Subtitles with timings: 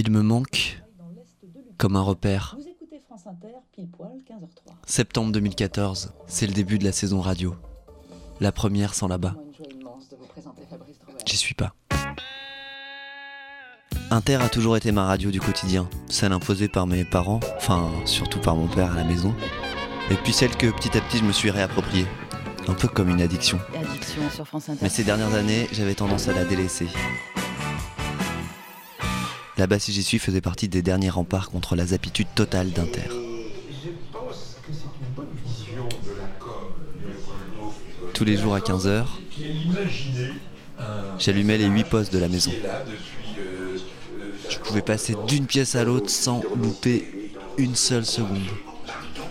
[0.00, 0.80] Il me manque
[1.76, 2.54] comme un repère.
[2.56, 4.74] Vous écoutez France Inter, pile poil, 15h03.
[4.86, 7.56] Septembre 2014, c'est le début de la saison radio.
[8.38, 9.34] La première sans là-bas.
[11.26, 11.74] J'y suis pas.
[14.12, 18.38] Inter a toujours été ma radio du quotidien, celle imposée par mes parents, enfin surtout
[18.38, 19.34] par mon père à la maison,
[20.12, 22.06] et puis celle que petit à petit je me suis réappropriée,
[22.68, 23.58] un peu comme une addiction.
[23.74, 24.78] Addiction sur France Inter.
[24.80, 26.86] Mais ces dernières années, j'avais tendance à la délaisser.
[29.58, 33.08] Là-bas, si j'y suis, faisait partie des derniers remparts contre la zapitude totale d'Inter.
[38.14, 39.04] Tous les jours à 15h,
[39.36, 40.32] Imaginez
[40.78, 42.52] un j'allumais les 8 postes de la maison.
[44.48, 48.46] Je pouvais passer d'une pièce à l'autre sans louper une seule seconde.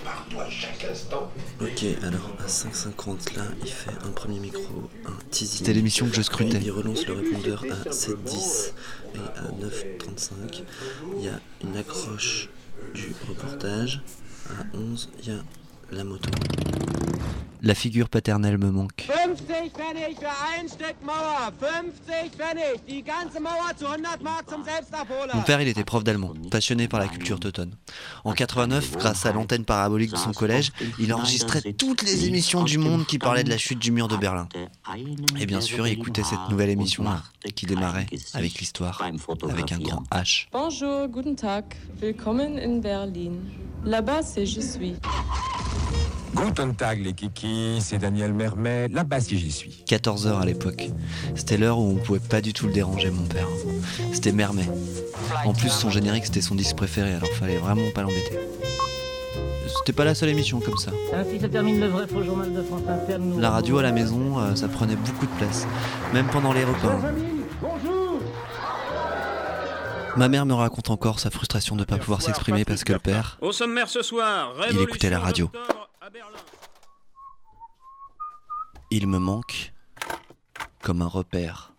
[0.04, 1.32] par toi chaque instant.
[1.78, 5.60] Ok, alors à 5,50 là, il fait un premier micro, un teasing.
[5.60, 6.58] C'était l'émission que je scrutais.
[6.60, 8.72] Il relance le répondeur à 7,10
[9.14, 10.64] et à 9,35.
[11.20, 12.50] Il y a une accroche
[12.96, 14.02] du reportage.
[14.50, 15.44] À 11, il y a
[15.92, 16.32] la moto.
[17.64, 19.08] La figure paternelle me manque.
[19.08, 21.52] 50 Pfennig für ein Stück Mauer.
[21.60, 22.86] 50 Pfennig.
[22.88, 25.34] Die ganze Mauer zu 100 Mark zum Selbstabholer.
[25.34, 27.72] Mon père, il était prof d'allemand, passionné par la culture teutonne.
[28.24, 32.78] En 89, grâce à l'antenne parabolique de son collège, il enregistrait toutes les émissions du
[32.78, 34.48] monde qui parlaient de la chute du mur de Berlin.
[35.40, 37.06] Et bien sûr, il écoutait cette nouvelle émission
[37.56, 39.02] qui démarrait avec l'histoire,
[39.50, 40.48] avec un grand H.
[40.52, 41.66] Bonjour, guten Tag.
[42.00, 43.34] Willkommen in Berlin.
[43.84, 44.96] Là-bas, c'est je suis.
[46.34, 49.84] Guten Tag les kikis, c'est Daniel Mermet, là-bas si j'y suis.
[49.88, 50.90] 14h à l'époque.
[51.36, 53.48] C'était l'heure où on pouvait pas du tout le déranger, mon père.
[54.14, 54.68] C'était Mermet.
[55.46, 58.38] En plus, son générique, c'était son disque préféré, alors fallait vraiment pas l'embêter.
[59.80, 60.92] C'était pas la seule émission comme ça.
[61.14, 63.18] Ainsi se termine le vrai faux journal de France Inter.
[63.20, 65.66] Nous La radio à la maison, euh, ça prenait beaucoup de place,
[66.14, 67.00] même pendant les repas.
[70.16, 73.00] Ma mère me raconte encore sa frustration de ne pas pouvoir s'exprimer parce que le
[73.00, 75.52] père, Au sommaire ce soir, Il écoutait la radio.
[76.08, 76.38] À Berlin.
[78.92, 79.74] il me manque
[80.82, 81.74] comme un repère.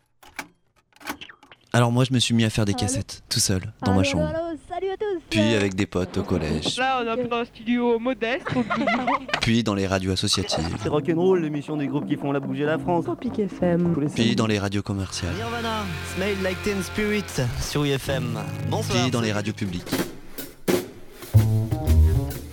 [1.72, 4.30] Alors moi je me suis mis à faire des cassettes, tout seul, dans ma chambre.
[4.68, 6.76] salut à tous Puis avec des potes au collège.
[6.76, 8.46] Là, on est dans un studio modeste.
[9.40, 10.76] Puis dans les radios associatives.
[10.82, 13.06] C'est rock'n'roll, l'émission des groupes qui font la bouger la France.
[13.06, 13.96] Tropic FM.
[14.14, 15.34] Puis dans les radios commerciales.
[15.36, 17.24] Nirvana, Smell Like Teen Spirit
[17.62, 18.38] sur UFM.
[18.68, 19.04] Bonsoir.
[19.04, 19.90] Puis dans les radios publiques.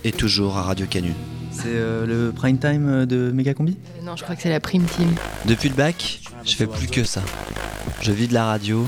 [0.04, 1.12] Et toujours à Radio Canu.
[1.66, 5.12] C'est euh, le prime time de Megacombi non, je crois que c'est la prime team.
[5.46, 7.22] Depuis le bac, je fais plus que ça.
[8.00, 8.86] Je vis de la radio.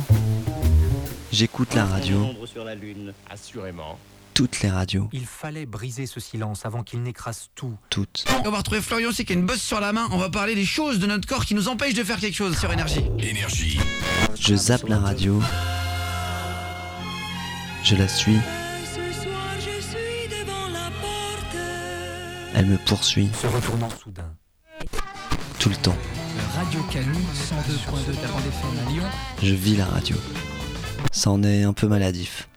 [1.33, 2.25] J'écoute la radio.
[2.47, 3.15] sur la lune.
[3.29, 3.99] Assurément.
[4.33, 5.09] Toutes les radios.
[5.13, 7.75] Il fallait briser ce silence avant qu'il n'écrase tout.
[7.91, 8.25] Toutes.
[8.47, 10.07] On va retrouver Florian aussi qui a une bosse sur la main.
[10.13, 12.57] On va parler des choses de notre corps qui nous empêchent de faire quelque chose
[12.57, 13.03] sur énergie.
[13.19, 13.81] Énergie.
[14.39, 15.43] Je zappe la radio.
[17.83, 18.39] Je la suis.
[22.59, 24.35] Elle me poursuit Se retournant soudain.
[25.61, 25.95] tout le temps.
[26.57, 29.05] Radio Canu, 102.2 de la bande FM à Lyon.
[29.41, 30.17] Je vis la radio.
[31.13, 32.49] Ça en est un peu maladif.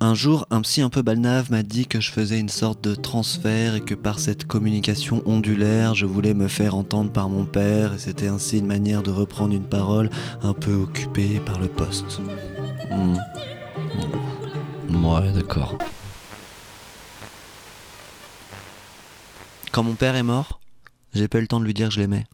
[0.00, 2.96] Un jour, un psy un peu balnave m'a dit que je faisais une sorte de
[2.96, 7.94] transfert et que par cette communication ondulaire, je voulais me faire entendre par mon père
[7.94, 10.10] et c'était ainsi une manière de reprendre une parole
[10.42, 12.20] un peu occupée par le poste.
[12.90, 13.16] Hmm.
[14.88, 15.04] Hmm.
[15.04, 15.76] Ouais, d'accord.
[19.72, 20.60] Quand mon père est mort,
[21.12, 22.24] j'ai pas eu le temps de lui dire que je l'aimais.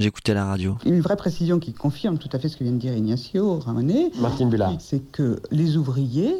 [0.00, 0.78] J'écoutais la radio.
[0.86, 4.10] Une vraie précision qui confirme tout à fait ce que vient de dire Ignacio Ramonet,
[4.18, 4.72] Martine Bullard.
[4.78, 6.34] c'est que les ouvriers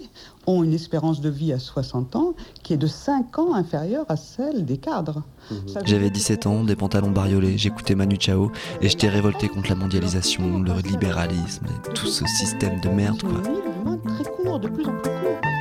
[0.47, 2.33] ont une espérance de vie à 60 ans
[2.63, 5.23] qui est de 5 ans inférieure à celle des cadres.
[5.51, 8.51] Veut J'avais dire 17 que- ans, des pantalons bariolés, j'écoutais Manu Chao
[8.81, 13.43] et j'étais révolté contre la mondialisation, le libéralisme et tout ce système de merde quoi.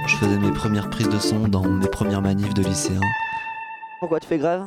[0.07, 3.01] Je faisais mes premières prises de son dans mes premières manifs de lycéen.
[3.99, 4.63] Pourquoi tu fais grève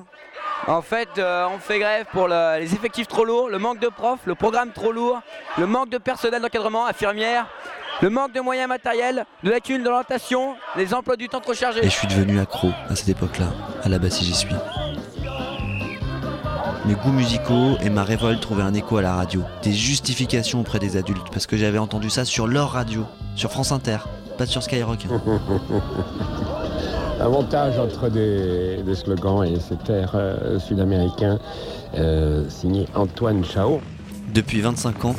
[0.69, 3.89] En fait, euh, on fait grève pour le- les effectifs trop lourds, le manque de
[3.89, 5.21] profs, le programme trop lourd,
[5.59, 7.47] le manque de personnel d'encadrement, infirmières,
[8.01, 11.81] le manque de moyens matériels, de lacunes d'orientation, les emplois du temps trop chargés.
[11.85, 13.47] Et je suis devenu accro à cette époque-là,
[13.83, 14.55] à la basse si j'y suis.
[16.85, 19.43] Mes goûts musicaux et ma révolte trouvaient un écho à la radio.
[19.63, 23.05] Des justifications auprès des adultes, parce que j'avais entendu ça sur leur radio,
[23.37, 23.99] sur France Inter,
[24.39, 25.01] pas sur Skyrock.
[27.21, 31.39] Un montage entre des, slogans et cet air euh, sud-américain
[31.97, 33.81] euh, signé Antoine Chao.
[34.35, 35.15] Depuis 25 ans,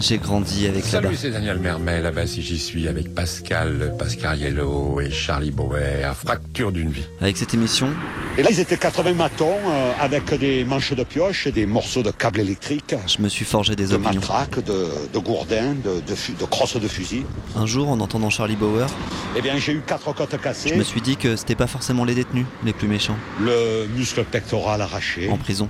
[0.00, 1.16] J'ai grandi avec Salut, là-bas.
[1.20, 6.90] c'est Daniel Mermet, là-bas si j'y suis, avec Pascal, Pascariello et Charlie Bauer, Fracture d'une
[6.90, 7.02] vie.
[7.20, 7.88] Avec cette émission,
[8.36, 12.12] Et là, ils étaient 80 matons euh, avec des manches de pioche, des morceaux de
[12.12, 14.20] câbles électriques, je me suis forgé des de opinions.
[14.20, 17.24] matraques, de, de gourdins, de, de, de crosses de fusil.
[17.56, 18.86] Un jour, en entendant Charlie Bauer,
[19.36, 22.04] Eh bien, j'ai eu quatre côtes je cassées, me suis dit que c'était pas forcément
[22.04, 25.68] les détenus les plus méchants le muscle pectoral arraché, en prison.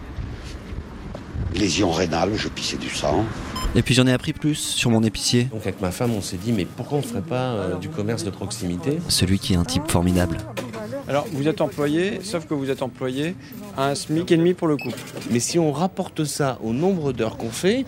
[1.54, 3.24] lésion rénale, je pissais du sang.
[3.74, 6.38] Et puis j'en ai appris plus sur mon épicier, Donc avec ma femme, on s'est
[6.38, 8.98] dit, mais pourquoi on ne ferait pas euh, du commerce de proximité?
[9.08, 10.38] Celui qui est un type formidable.
[11.06, 13.34] Alors, vous êtes employé, sauf que vous êtes employé
[13.76, 14.98] à un SMIC et demi pour le couple.
[15.30, 17.84] Mais si on rapporte ça au nombre d'heures qu'on fait,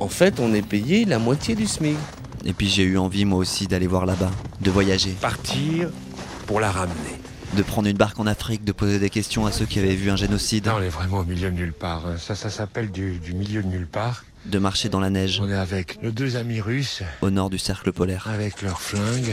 [0.00, 1.96] en fait, on est payé la moitié du SMIC.
[2.44, 4.30] Et puis j'ai eu envie moi aussi d'aller voir là-bas,
[4.60, 5.88] de voyager, Partir
[6.46, 7.23] pour la ramener.
[7.54, 10.10] De prendre une barque en Afrique, de poser des questions à ceux qui avaient vu
[10.10, 12.02] un génocide, Là, on est vraiment au milieu de nulle part.
[12.18, 14.24] Ça, ça s'appelle du, du milieu de nulle part.
[14.46, 17.58] de marcher dans la neige, On est avec nos deux amis russes, au nord du
[17.58, 18.28] cercle polaire.
[18.32, 19.32] avec leurs flingues.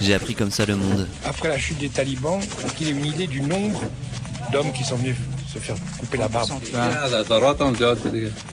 [0.00, 1.06] J'ai appris comme ça le monde.
[1.24, 2.40] Après la chute des talibans,
[2.76, 3.82] qu'il ait une idée du nombre
[4.52, 5.16] d'hommes qui sont venus
[5.52, 6.50] se faire couper la barbe.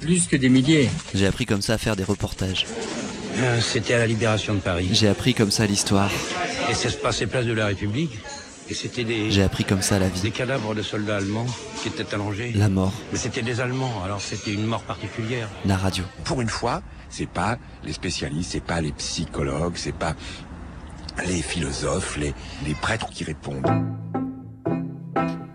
[0.01, 0.89] Plus que des milliers.
[1.13, 2.65] J'ai appris comme ça à faire des reportages.
[3.61, 4.89] C'était à la libération de Paris.
[4.91, 6.09] J'ai appris comme ça l'histoire.
[6.69, 8.17] Et ça se passait place de la République.
[8.69, 11.45] Et c'était des, J'ai appris comme ça la vie, des cadavres de soldats allemands
[11.81, 12.51] qui étaient allongés.
[12.53, 15.47] la mort, Mais c'était des Allemands, alors c'était une mort particulière.
[15.65, 16.03] la radio.
[16.25, 20.15] Pour une fois, c'est pas les spécialistes, c'est pas les psychologues, c'est pas
[21.25, 22.33] les philosophes, les,
[22.65, 23.65] les prêtres qui répondent.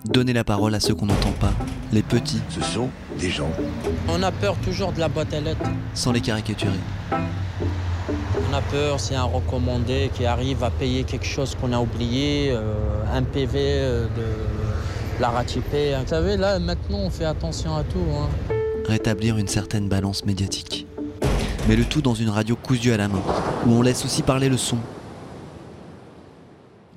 [0.06, 1.52] Donner la parole à ceux qu'on n'entend pas,
[1.92, 2.88] les petits, Ce sont
[3.18, 3.50] des gens.
[4.08, 5.70] On a peur toujours de la boîte à lettres.
[5.94, 6.72] sans les caricaturer.
[8.52, 12.50] On a peur, c'est un recommandé qui arrive à payer quelque chose qu'on a oublié,
[12.50, 12.74] euh,
[13.10, 15.96] un PV euh, de la ratipée.
[15.98, 18.04] Vous savez, là, maintenant, on fait attention à tout.
[18.14, 18.28] hein.
[18.86, 20.86] Rétablir une certaine balance médiatique.
[21.66, 23.22] Mais le tout dans une radio cousue à la main,
[23.66, 24.76] où on laisse aussi parler le son,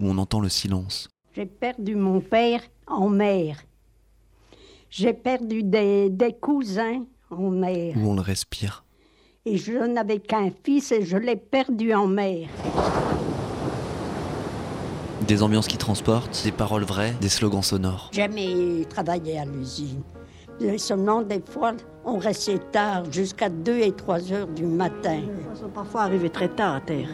[0.01, 1.07] où on entend le silence.
[1.37, 3.63] J'ai perdu mon père en mer.
[4.89, 7.93] J'ai perdu des, des cousins en mer.
[7.95, 8.83] où on le respire.
[9.47, 12.47] Et je n'avais qu'un fils et je l'ai perdu en mer.
[15.27, 18.09] Des ambiances qui transportent, des paroles vraies, des slogans sonores.
[18.11, 20.01] Jamais travaillé à l'usine.
[20.79, 21.73] Seulement, des fois,
[22.05, 25.19] on restait tard, jusqu'à 2 et 3 heures du matin.
[25.53, 27.09] Ils sont parfois arrivés très tard à terre.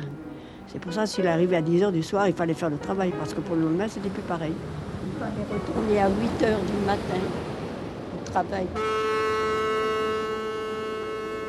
[0.67, 3.11] C'est pour ça, s'il arrivait à 10 heures du soir, il fallait faire le travail,
[3.19, 4.53] parce que pour le lendemain, c'était plus pareil.
[5.03, 7.21] Il fallait retourner à 8 heures du matin
[8.15, 8.67] au travail.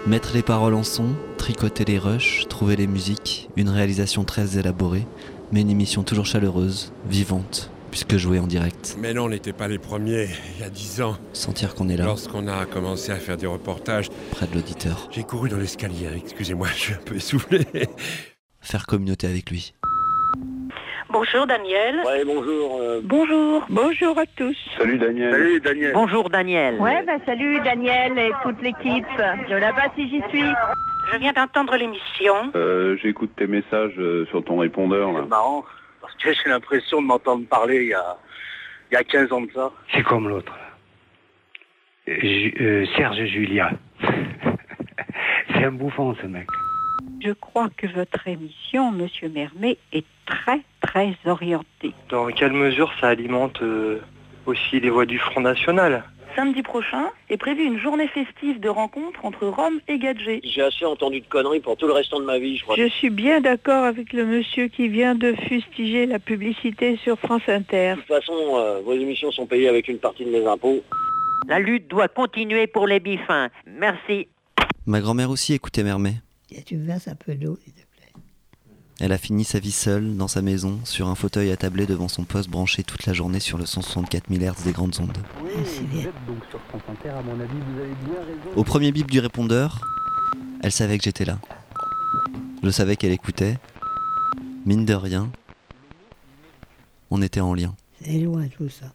[0.06, 5.06] Mettre les paroles en son, tricoter les rushs, trouver les musiques, une réalisation très élaborée,
[5.52, 8.96] mais une émission toujours chaleureuse, vivante, puisque jouée en direct.
[8.99, 11.16] Mais non, on n'était pas les premiers, il y a dix ans.
[11.32, 15.08] Sentir qu'on est là, Lorsqu'on a commencé à faire des reportages, près de l'auditeur.
[15.12, 16.08] j'ai couru dans l'escalier.
[16.16, 17.64] Excusez-moi, je suis un peu essoufflé.
[18.60, 19.72] Faire communauté avec lui.
[21.12, 22.00] Bonjour Daniel.
[22.06, 22.81] Ouais, bonjour.
[22.81, 23.64] euh, Bonjour.
[23.69, 24.56] Bonjour à tous.
[24.79, 25.31] Salut Daniel.
[25.32, 25.93] Salut Daniel.
[25.93, 26.76] Bonjour Daniel.
[26.81, 29.05] Ouais, bah salut Daniel et toute l'équipe.
[29.49, 30.44] Je là-bas si j'y suis.
[31.12, 32.35] Je viens d'entendre l'émission.
[32.55, 35.11] Euh, J'écoute tes messages euh, sur ton répondeur.
[35.23, 35.64] C'est marrant,
[36.00, 38.17] parce que j'ai l'impression de m'entendre parler il y, a,
[38.91, 39.70] il y a 15 ans de ça.
[39.93, 40.53] C'est comme l'autre.
[42.06, 42.14] là.
[42.20, 43.70] Ju- euh, Serge Julia.
[45.49, 46.47] C'est un bouffon ce mec.
[47.25, 51.93] Je crois que votre émission, Monsieur Mermet, est très très orientée.
[52.09, 54.01] Dans quelle mesure ça alimente euh,
[54.47, 56.05] aussi les voix du Front National?
[56.35, 60.41] Samedi prochain est prévue une journée festive de rencontre entre Rome et Gadget.
[60.43, 62.76] J'ai assez entendu de conneries pour tout le restant de ma vie, je crois.
[62.76, 67.43] Je suis bien d'accord avec le monsieur qui vient de fustiger la publicité sur France
[67.47, 67.95] Inter.
[67.97, 70.83] De toute façon, euh, vos émissions sont payées avec une partie de mes impôts.
[71.47, 73.50] La lutte doit continuer pour les bifins.
[73.67, 74.29] Merci.
[74.87, 76.14] Ma grand-mère aussi écoutait Mermet.
[76.64, 77.59] Tu me verses un peu d'eau.
[79.00, 82.25] Elle a fini sa vie seule, dans sa maison, sur un fauteuil attablé devant son
[82.25, 85.18] poste branché toute la journée sur le 164 000 Hz des grandes ondes.
[88.54, 89.80] Au premier bip du répondeur,
[90.62, 91.38] elle savait que j'étais là.
[92.62, 93.56] Je savais qu'elle écoutait.
[94.66, 95.32] Mine de rien,
[97.11, 97.75] on était en lien.
[98.00, 98.87] C'est loin tout ça.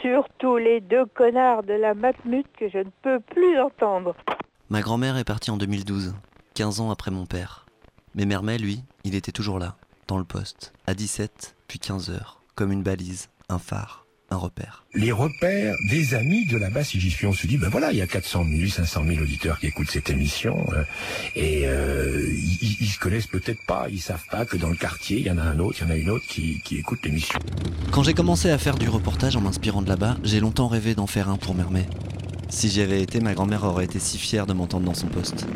[0.00, 4.14] Surtout les deux connards de la Matmut que je ne peux plus entendre.
[4.72, 6.14] Ma grand-mère est partie en 2012,
[6.54, 7.66] 15 ans après mon père.
[8.14, 12.40] Mais Mermet, lui, il était toujours là, dans le poste, à 17, puis 15 heures,
[12.54, 14.84] comme une balise, un phare, un repère.
[14.94, 17.98] Les repères des amis de là-bas, si j'y suis, on se dit, ben voilà, il
[17.98, 20.84] y a 400 000, 500 000 auditeurs qui écoutent cette émission, euh,
[21.34, 25.18] et euh, ils, ils se connaissent peut-être pas, ils savent pas que dans le quartier,
[25.18, 27.00] il y en a un autre, il y en a une autre qui, qui écoute
[27.02, 27.40] l'émission.
[27.90, 31.08] Quand j'ai commencé à faire du reportage en m'inspirant de là-bas, j'ai longtemps rêvé d'en
[31.08, 31.88] faire un pour Mermet.
[32.50, 35.46] Si j'y avais été, ma grand-mère aurait été si fière de m'entendre dans son poste.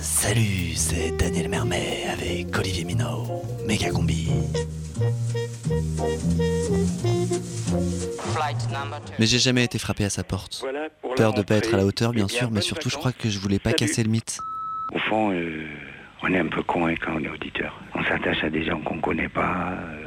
[0.00, 4.30] Salut, c'est Daniel Mermet avec Olivier Minot, méga combi.
[9.18, 10.58] Mais j'ai jamais été frappé à sa porte.
[10.60, 13.12] Voilà pour Peur de pas être à la hauteur, bien sûr, mais surtout je crois
[13.12, 13.86] que je voulais pas Salut.
[13.86, 14.38] casser le mythe.
[14.94, 15.64] Au fond, euh,
[16.22, 17.80] on est un peu con hein, quand on est auditeur.
[17.94, 19.72] On s'attache à des gens qu'on connaît pas.
[19.72, 20.03] euh,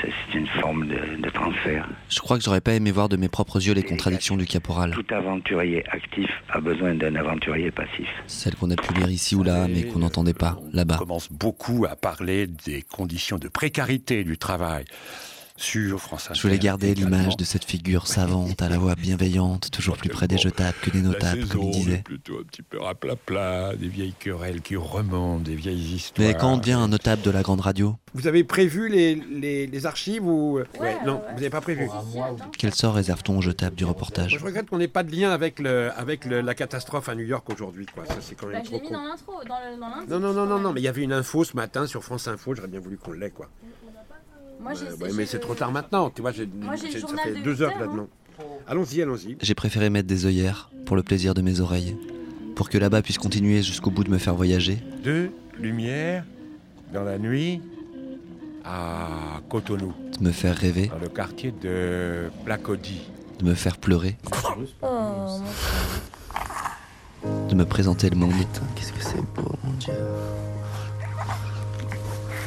[0.00, 1.88] c'est une forme de, de transfert.
[2.08, 4.90] Je crois que j'aurais pas aimé voir de mes propres yeux les contradictions du caporal.
[4.92, 8.08] Tout aventurier actif a besoin d'un aventurier passif.
[8.26, 10.96] Celles qu'on a pu lire ici ou là, mais qu'on n'entendait pas, là-bas.
[10.98, 14.84] commence beaucoup à parler des conditions de précarité du travail
[15.56, 16.34] sur France Inter.
[16.36, 20.26] Je voulais garder l'image de cette figure savante, à la voix bienveillante, toujours plus près
[20.26, 21.98] des jetables que des notables, comme il disait.
[22.04, 26.28] plutôt un petit peu rapla-pla, des vieilles querelles qui remontent, des vieilles histoires.
[26.28, 29.66] Mais quand on devient un notable de la grande radio, Vous avez prévu les, les,
[29.66, 31.88] les archives ou ouais, Non, vous n'avez pas prévu.
[32.58, 34.32] quel sort réserve-t-on aux jetables du reportage?
[34.32, 37.14] Moi, je regrette qu'on n'ait pas de lien avec, le, avec le- la catastrophe à
[37.14, 37.86] New York aujourd'hui.
[37.86, 38.04] quoi.
[38.06, 38.94] Ça, c'est quand même Bah, je trop l'ai mis con.
[38.94, 39.80] dans l'intro, dans le-
[40.10, 40.18] dans.
[40.18, 42.26] Non, non, non, non, non, mais il y avait une info ce matin sur France
[42.28, 42.54] Info.
[42.54, 43.48] J'aurais bien voulu qu'on l'ait, quoi.
[44.60, 46.10] Moi, Euh, ouais, mais c'est trop tard maintenant.
[46.10, 47.92] Tu vois, Moi, ça fait de deux heures là hein.
[47.92, 48.08] dedans
[48.66, 49.36] Allons-y, allons-y.
[49.42, 51.96] J'ai préféré mettre des œillères pour le plaisir de mes oreilles,
[52.56, 54.78] pour que là-bas puisse continuer jusqu'au bout de me faire voyager.
[55.04, 56.24] De lumière
[56.92, 57.60] dans la nuit
[58.64, 63.02] à Cotonou, de me faire rêver, dans le quartier de Placody.
[63.38, 64.16] de me faire pleurer,
[64.82, 65.40] Oh,
[67.48, 68.32] de me présenter le monde.
[68.74, 69.92] Qu'est-ce que c'est beau, mon Dieu.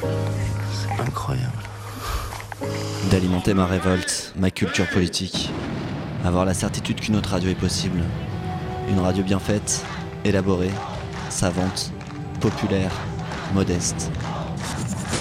[0.01, 1.63] C'est incroyable.
[3.11, 5.49] D'alimenter ma révolte, ma culture politique.
[6.25, 8.01] Avoir la certitude qu'une autre radio est possible.
[8.89, 9.85] Une radio bien faite,
[10.25, 10.71] élaborée,
[11.29, 11.93] savante,
[12.41, 12.91] populaire,
[13.53, 14.11] modeste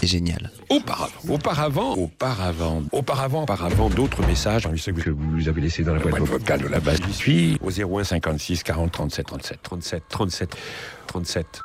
[0.03, 0.51] et géniale.
[0.69, 6.19] Auparavant, auparavant, auparavant, auparavant, auparavant, d'autres messages, je que vous avez laissé dans la boîte
[6.19, 6.99] vocale de la base.
[7.07, 10.57] J'y suis au 01 56 40 37 37 37 37
[11.07, 11.63] 37.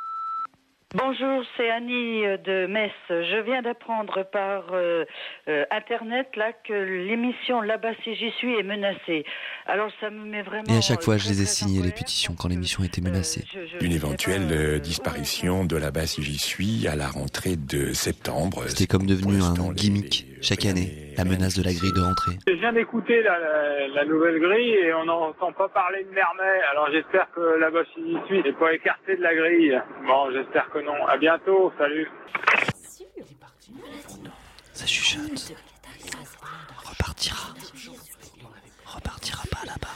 [0.94, 2.92] Bonjour, c'est Annie euh, de Metz.
[3.08, 5.04] Je viens d'apprendre par euh,
[5.48, 9.24] euh, Internet là que l'émission Là-bas si j'y suis est menacée.
[9.66, 10.68] Alors ça me met vraiment...
[10.68, 13.44] Et à chaque fois, je les ai signés, les pétitions, quand l'émission était menacée.
[13.80, 18.64] Une éventuelle euh, disparition de la base si j'y suis à la rentrée de septembre.
[18.68, 22.32] C'était comme devenu un gimmick chaque année, la menace de la grille de rentrée.
[22.46, 26.60] Je viens d'écouter la, la- la nouvelle grille et on n'entend pas parler de Mermet.
[26.72, 29.80] Alors j'espère que la bosse y suit n'est pas écarté de la grille.
[30.06, 31.06] Bon, j'espère que non.
[31.06, 31.72] À bientôt.
[31.78, 32.08] Salut.
[34.72, 35.54] Ça chuchote.
[36.84, 37.54] Repartira.
[38.86, 39.88] Repartira pas là-bas.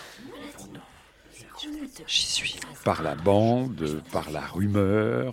[2.07, 2.57] J'y suis.
[2.85, 5.33] Par la bande, par la rumeur.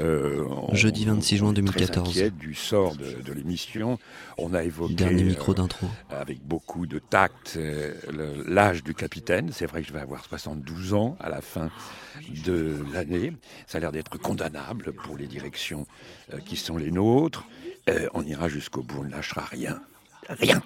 [0.00, 2.10] Euh, on- Jeudi 26 juin on est 2014.
[2.14, 3.98] Très inquiet du sort de, de l'émission.
[4.36, 5.86] On a évoqué Dernier micro euh, d'intro.
[6.10, 7.94] avec beaucoup de tact euh,
[8.46, 9.50] l'âge du capitaine.
[9.52, 11.70] C'est vrai que je vais avoir 72 ans à la fin
[12.44, 13.32] de l'année.
[13.66, 15.86] Ça a l'air d'être condamnable pour les directions
[16.46, 17.44] qui sont les nôtres.
[18.14, 19.80] On ira jusqu'au bout, on ne lâchera rien.
[20.28, 20.62] Rien.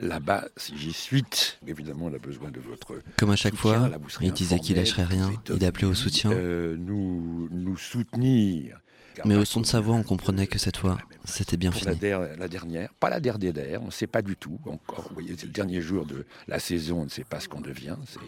[0.00, 1.24] Là-bas, si j'y suis,
[1.66, 3.00] évidemment, on a besoin de votre.
[3.16, 3.88] Comme à chaque fois,
[4.20, 6.32] il disait qu'il lâcherait rien, il appelait au soutien.
[6.32, 8.80] euh, nous, nous soutenir.
[9.24, 11.94] Mais au son de sa voix, on comprenait que cette fois, c'était bien la, fini.
[11.96, 15.06] der- la dernière, pas la dernière d'air, on ne sait pas du tout encore.
[15.08, 17.60] Vous voyez, c'est le dernier jour de la saison, on ne sait pas ce qu'on
[17.60, 17.94] devient.
[18.04, 18.18] C'est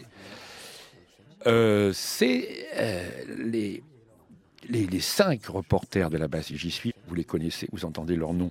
[1.45, 3.83] euh, euh, les,
[4.69, 8.33] les, les cinq reporters de la base, j'y suis, vous les connaissez, vous entendez leur
[8.33, 8.49] nom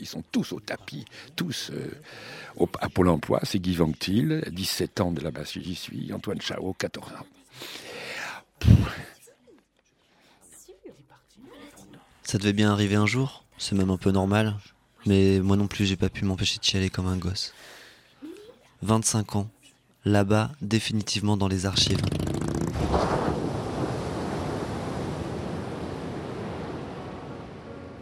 [0.00, 1.04] Ils sont tous, au- tapis,
[1.36, 1.90] tous euh,
[2.80, 3.40] à Pôle emploi.
[3.44, 7.26] C'est Guy Vanctil, 17 ans de la base, j'y suis, Antoine Chao, 14 ans.
[12.22, 14.56] Ça devait bien arriver un jour, c'est même un peu normal.
[15.06, 17.54] Mais moi non plus, j'ai pas pu m'empêcher de chialer comme un gosse.
[18.82, 19.50] 25 ans,
[20.04, 22.00] là-bas, définitivement dans les archives.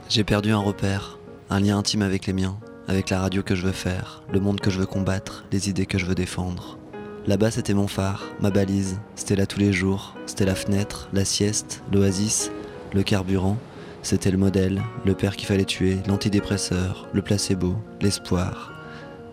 [0.09, 1.19] J'ai perdu un repère,
[1.51, 4.59] un lien intime avec les miens, avec la radio que je veux faire, le monde
[4.59, 6.79] que je veux combattre, les idées que je veux défendre.
[7.27, 11.27] Là-bas, c'était mon phare, ma balise, c'était là tous les jours, c'était la fenêtre, la
[11.27, 12.51] sieste, l'oasis,
[12.95, 13.59] le carburant,
[14.03, 18.73] c'était le modèle, le père qu'il fallait tuer, l'antidépresseur, le placebo, l'espoir.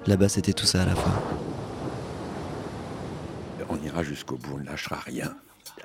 [0.07, 1.23] Là-bas, c'était tout ça à la fois.
[3.69, 5.33] On ira jusqu'au bout, on ne lâchera rien.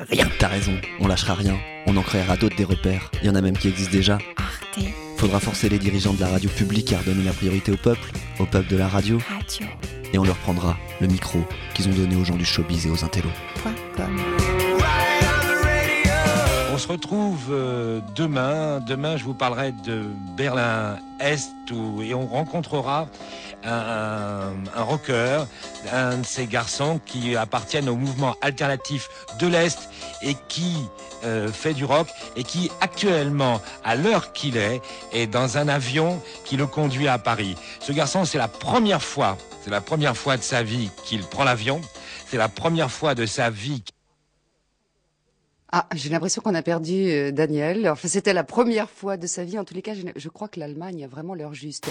[0.00, 0.26] Rien.
[0.40, 1.56] T'as raison, on lâchera rien.
[1.86, 3.10] On en créera d'autres des repères.
[3.22, 4.18] Il y en a même qui existent déjà.
[5.16, 8.46] Faudra forcer les dirigeants de la radio publique à redonner la priorité au peuple, au
[8.46, 9.18] peuple de la radio.
[10.12, 11.40] Et on leur prendra le micro
[11.74, 13.30] qu'ils ont donné aux gens du showbiz et aux intellos.
[16.80, 18.80] se retrouve euh, demain.
[18.80, 20.04] Demain, je vous parlerai de
[20.38, 21.52] Berlin-Est
[22.02, 23.06] et on rencontrera
[23.64, 25.44] un, un, rocker,
[25.92, 29.90] un de ces garçons qui appartiennent au mouvement alternatif de l'Est
[30.22, 30.74] et qui
[31.24, 34.80] euh, fait du rock et qui actuellement, à l'heure qu'il est,
[35.12, 37.56] est dans un avion qui le conduit à Paris.
[37.80, 41.44] Ce garçon, c'est la première fois, c'est la première fois de sa vie qu'il prend
[41.44, 41.80] l'avion.
[42.26, 43.82] C'est la première fois de sa vie
[45.72, 47.88] ah, j'ai l'impression qu'on a perdu euh, Daniel.
[47.88, 49.56] Enfin, c'était la première fois de sa vie.
[49.56, 51.88] En tous les cas, je, je crois que l'Allemagne a vraiment l'heure juste.